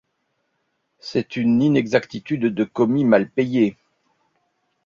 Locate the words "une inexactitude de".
1.35-2.63